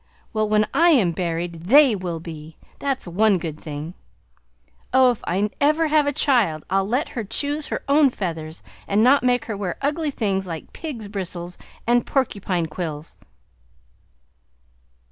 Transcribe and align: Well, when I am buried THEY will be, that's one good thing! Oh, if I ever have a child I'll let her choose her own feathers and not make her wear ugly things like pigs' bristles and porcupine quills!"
Well, 0.33 0.49
when 0.49 0.65
I 0.73 0.89
am 0.89 1.11
buried 1.11 1.65
THEY 1.65 1.95
will 1.95 2.19
be, 2.19 2.57
that's 2.79 3.07
one 3.07 3.37
good 3.37 3.59
thing! 3.59 3.93
Oh, 4.91 5.11
if 5.11 5.21
I 5.27 5.51
ever 5.61 5.89
have 5.89 6.07
a 6.07 6.11
child 6.11 6.65
I'll 6.71 6.87
let 6.87 7.09
her 7.09 7.23
choose 7.23 7.67
her 7.67 7.83
own 7.87 8.09
feathers 8.09 8.63
and 8.87 9.03
not 9.03 9.21
make 9.23 9.45
her 9.45 9.55
wear 9.55 9.77
ugly 9.79 10.09
things 10.09 10.47
like 10.47 10.73
pigs' 10.73 11.07
bristles 11.07 11.59
and 11.85 12.03
porcupine 12.03 12.65
quills!" 12.65 13.15